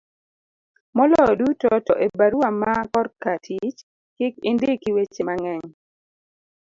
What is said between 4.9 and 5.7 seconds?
weche mang'eny